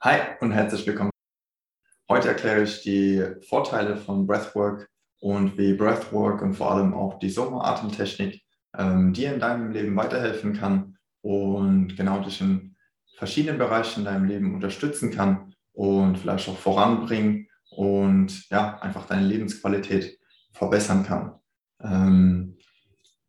[0.00, 1.10] Hi und herzlich willkommen.
[2.08, 4.88] Heute erkläre ich die Vorteile von Breathwork
[5.20, 8.42] und wie Breathwork und vor allem auch die Soma-Atemtechnik
[8.78, 12.76] ähm, dir in deinem Leben weiterhelfen kann und genau dich in
[13.16, 19.26] verschiedenen Bereichen in deinem Leben unterstützen kann und vielleicht auch voranbringen und ja, einfach deine
[19.26, 20.18] Lebensqualität
[20.52, 21.34] verbessern kann.
[21.82, 22.56] Ähm,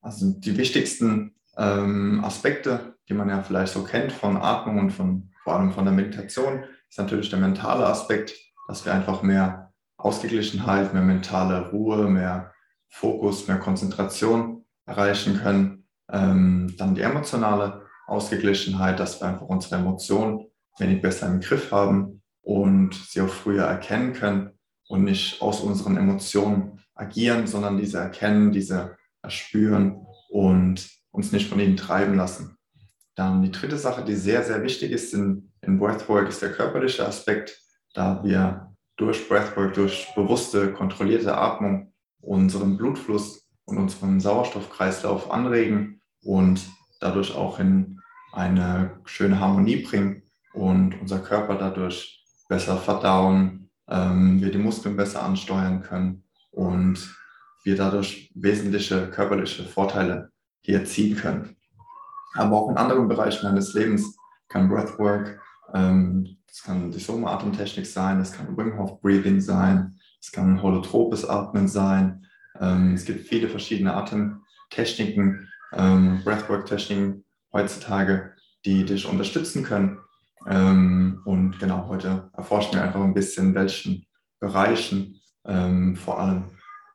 [0.01, 5.31] also die wichtigsten ähm, Aspekte, die man ja vielleicht so kennt von Atmung und von,
[5.43, 8.33] vor allem von der Meditation, ist natürlich der mentale Aspekt,
[8.67, 12.53] dass wir einfach mehr Ausgeglichenheit, mehr mentale Ruhe, mehr
[12.87, 15.87] Fokus, mehr Konzentration erreichen können.
[16.11, 20.45] Ähm, dann die emotionale Ausgeglichenheit, dass wir einfach unsere Emotionen
[20.79, 24.51] wenig besser im Griff haben und sie auch früher erkennen können
[24.87, 31.59] und nicht aus unseren Emotionen agieren, sondern diese erkennen, diese erspüren und uns nicht von
[31.59, 32.57] ihnen treiben lassen.
[33.15, 37.05] Dann die dritte Sache, die sehr, sehr wichtig ist in, in Breathwork, ist der körperliche
[37.05, 37.61] Aspekt,
[37.93, 46.61] da wir durch Breathwork, durch bewusste, kontrollierte Atmung unseren Blutfluss und unseren Sauerstoffkreislauf anregen und
[46.99, 47.99] dadurch auch in
[48.33, 50.23] eine schöne Harmonie bringen
[50.53, 57.15] und unser Körper dadurch besser verdauen, ähm, wir die Muskeln besser ansteuern können und
[57.63, 61.55] wir dadurch wesentliche körperliche Vorteile hier ziehen können.
[62.35, 65.41] Aber auch in anderen Bereichen meines Lebens kann Breathwork,
[65.73, 71.27] ähm, das kann die Soma-Atemtechnik sein, das kann Wim Hof Breathing sein, es kann holotropes
[71.27, 72.25] Atmen sein.
[72.59, 77.23] Ähm, es gibt viele verschiedene Atemtechniken, ähm, Breathwork-Techniken
[77.53, 78.33] heutzutage,
[78.65, 79.99] die dich unterstützen können.
[80.47, 84.05] Ähm, und genau, heute erforschen wir einfach ein bisschen, welchen
[84.39, 86.45] Bereichen ähm, vor allem.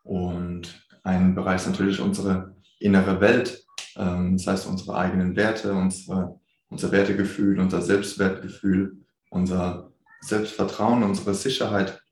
[0.03, 2.54] Und ein Bereich ist natürlich unsere
[2.85, 3.65] innere Welt,
[3.97, 8.99] ähm, das heißt unsere eigenen Werte, unsere, unser Wertegefühl, unser Selbstwertgefühl,
[9.31, 9.91] unser
[10.21, 12.03] Selbstvertrauen, unsere Sicherheit,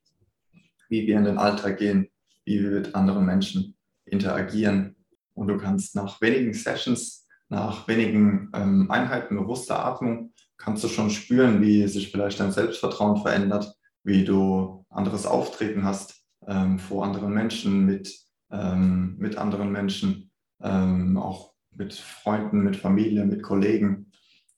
[0.89, 2.09] wie wir in den Alltag gehen,
[2.45, 4.97] wie wir mit anderen Menschen interagieren.
[5.35, 11.11] Und du kannst nach wenigen Sessions, nach wenigen ähm, Einheiten bewusster Atmung, kannst du schon
[11.11, 17.33] spüren, wie sich vielleicht dein Selbstvertrauen verändert, wie du anderes Auftreten hast ähm, vor anderen
[17.33, 18.15] Menschen, mit,
[18.51, 20.32] ähm, mit anderen Menschen,
[20.63, 24.13] ähm, auch mit Freunden, mit Familie, mit Kollegen.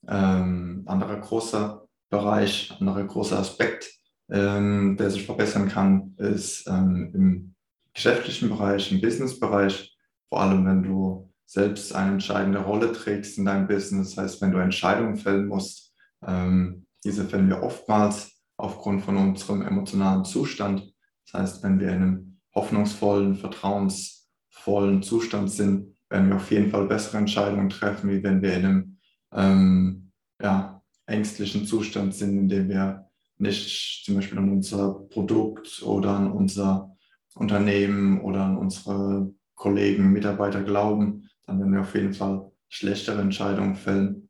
[0.07, 3.91] Ähm, anderer großer Bereich, anderer großer Aspekt,
[4.29, 7.55] ähm, der sich verbessern kann, ist ähm, im
[7.93, 9.97] geschäftlichen Bereich, im Businessbereich,
[10.29, 14.51] vor allem wenn du selbst eine entscheidende Rolle trägst in deinem Business, das heißt, wenn
[14.51, 15.93] du Entscheidungen fällen musst,
[16.25, 20.93] ähm, diese fällen wir oftmals aufgrund von unserem emotionalen Zustand.
[21.25, 26.87] Das heißt, wenn wir in einem hoffnungsvollen, vertrauensvollen Zustand sind, werden wir auf jeden Fall
[26.87, 28.97] bessere Entscheidungen treffen, wie wenn wir in einem
[29.33, 30.11] ähm,
[30.41, 33.05] ja, ängstlichen Zustand sind, in dem wir
[33.37, 36.95] nicht zum Beispiel an unser Produkt oder an unser
[37.33, 43.75] Unternehmen oder an unsere Kollegen, Mitarbeiter glauben, dann werden wir auf jeden Fall schlechtere Entscheidungen
[43.75, 44.29] fällen,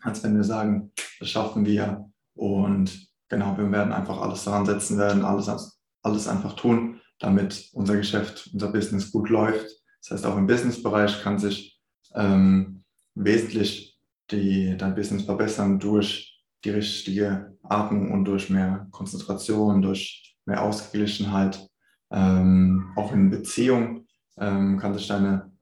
[0.00, 4.98] als wenn wir sagen, das schaffen wir und genau, wir werden einfach alles daran setzen,
[4.98, 9.79] werden alles, alles einfach tun, damit unser Geschäft, unser Business gut läuft.
[10.02, 11.80] Das heißt, auch im Businessbereich kann sich
[12.14, 12.84] ähm,
[13.14, 13.98] wesentlich
[14.30, 21.66] die, dein Business verbessern durch die richtige Atmung und durch mehr Konzentration, durch mehr Ausgeglichenheit.
[22.12, 24.06] Ähm, auch in Beziehung
[24.38, 25.52] ähm, kann, sich deine,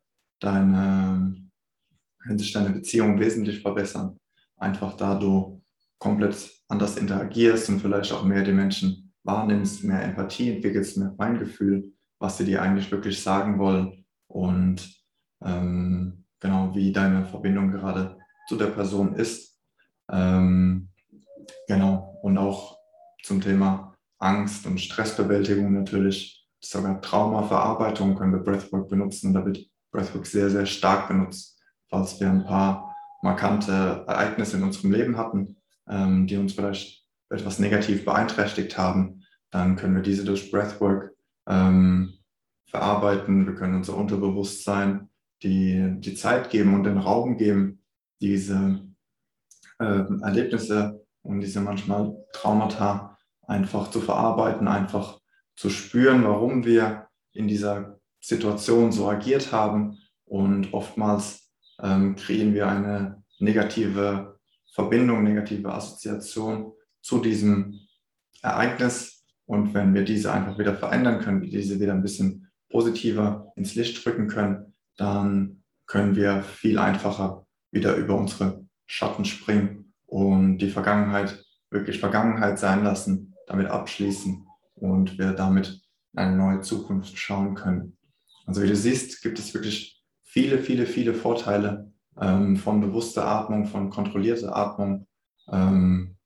[0.41, 1.37] deine,
[2.23, 4.19] kann sich deine Beziehung wesentlich verbessern.
[4.57, 5.63] Einfach da du
[5.99, 11.93] komplett anders interagierst und vielleicht auch mehr die Menschen wahrnimmst, mehr Empathie entwickelst, mehr Feingefühl,
[12.19, 14.89] was sie dir eigentlich wirklich sagen wollen und
[15.43, 18.17] ähm, genau wie deine Verbindung gerade
[18.49, 19.59] zu der Person ist.
[20.11, 20.89] Ähm,
[21.67, 22.79] genau, und auch
[23.23, 29.33] zum Thema Angst und Stressbewältigung natürlich, sogar Traumaverarbeitung können wir Breathwork benutzen.
[29.33, 34.93] Da wird Breathwork sehr, sehr stark benutzt, falls wir ein paar markante Ereignisse in unserem
[34.93, 35.57] Leben hatten,
[35.89, 41.15] ähm, die uns vielleicht etwas negativ beeinträchtigt haben, dann können wir diese durch Breathwork
[41.47, 42.18] ähm,
[42.69, 43.47] verarbeiten.
[43.47, 45.09] Wir können unser Unterbewusstsein
[45.43, 47.83] die, die Zeit geben und den Raum geben,
[48.21, 48.81] diese
[49.79, 55.21] äh, Erlebnisse und diese manchmal Traumata einfach zu verarbeiten, einfach
[55.57, 59.99] zu spüren, warum wir in dieser Situation so agiert haben.
[60.25, 61.51] Und oftmals
[61.83, 64.39] ähm, kriegen wir eine negative
[64.73, 67.81] Verbindung, negative Assoziation zu diesem
[68.43, 69.25] Ereignis.
[69.47, 74.05] Und wenn wir diese einfach wieder verändern können, diese wieder ein bisschen positiver ins Licht
[74.05, 81.45] drücken können, dann können wir viel einfacher wieder über unsere Schatten springen und die Vergangenheit
[81.71, 85.81] wirklich Vergangenheit sein lassen, damit abschließen und wir damit
[86.13, 87.97] in eine neue Zukunft schauen können.
[88.47, 93.67] Also wie du siehst, gibt es wirklich viele, viele, viele Vorteile ähm, von bewusster Atmung,
[93.67, 95.07] von kontrollierter Atmung,
[95.51, 96.17] ähm,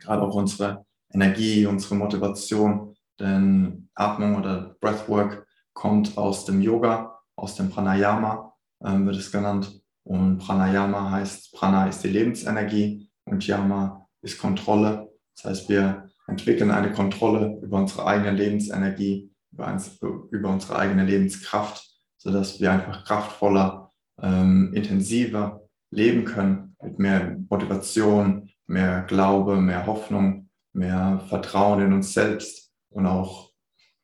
[0.00, 5.46] gerade auch unsere Energie, unsere Motivation, denn Atmung oder Breathwork
[5.80, 8.52] kommt aus dem Yoga, aus dem Pranayama
[8.84, 9.80] ähm, wird es genannt.
[10.04, 15.08] Und Pranayama heißt, Prana ist die Lebensenergie und Yama ist Kontrolle.
[15.34, 19.98] Das heißt, wir entwickeln eine Kontrolle über unsere eigene Lebensenergie, über, eins,
[20.30, 21.82] über unsere eigene Lebenskraft,
[22.18, 23.90] sodass wir einfach kraftvoller,
[24.20, 32.12] ähm, intensiver leben können, mit mehr Motivation, mehr Glaube, mehr Hoffnung, mehr Vertrauen in uns
[32.12, 33.50] selbst und auch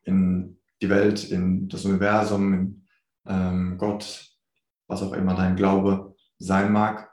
[0.04, 2.86] in die Welt, in das Universum, in
[3.26, 4.30] ähm, Gott,
[4.86, 7.10] was auch immer dein Glaube sein mag.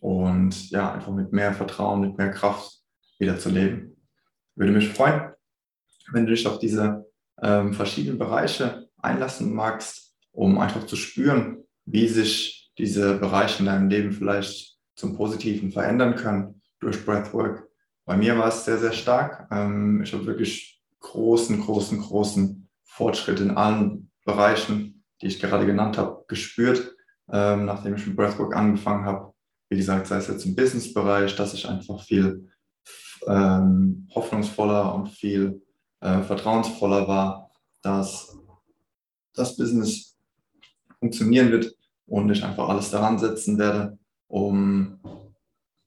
[0.00, 2.82] Und ja, einfach mit mehr Vertrauen, mit mehr Kraft
[3.18, 3.96] wieder zu leben.
[4.54, 5.32] Würde mich freuen,
[6.12, 7.06] wenn du dich auf diese
[7.42, 13.88] ähm, verschiedenen Bereiche einlassen magst, um einfach zu spüren, wie sich diese Bereiche in deinem
[13.88, 17.68] Leben vielleicht zum Positiven verändern können durch Breathwork.
[18.04, 19.48] Bei mir war es sehr, sehr stark.
[19.50, 25.98] Ähm, ich habe wirklich großen, großen, großen Fortschritt in allen Bereichen, die ich gerade genannt
[25.98, 26.94] habe, gespürt,
[27.30, 29.32] ähm, nachdem ich mit Breathwork angefangen habe.
[29.68, 32.50] Wie gesagt, sei es jetzt im Business-Bereich, dass ich einfach viel
[33.26, 35.62] ähm, hoffnungsvoller und viel
[36.00, 37.50] äh, vertrauensvoller war,
[37.82, 38.36] dass
[39.34, 40.16] das Business
[40.98, 41.74] funktionieren wird
[42.06, 43.98] und ich einfach alles daran setzen werde,
[44.28, 45.00] um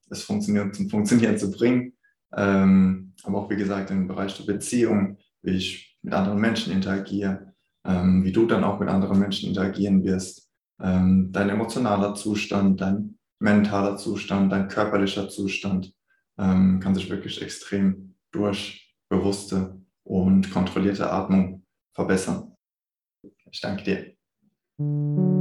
[0.09, 1.93] es funktionieren, zum Funktionieren zu bringen.
[2.35, 7.53] Ähm, aber auch, wie gesagt, im Bereich der Beziehung, wie ich mit anderen Menschen interagiere,
[7.85, 10.49] ähm, wie du dann auch mit anderen Menschen interagieren wirst,
[10.81, 15.93] ähm, dein emotionaler Zustand, dein mentaler Zustand, dein körperlicher Zustand
[16.37, 22.55] ähm, kann sich wirklich extrem durch bewusste und kontrollierte Atmung verbessern.
[23.51, 24.15] Ich danke
[24.77, 25.38] dir.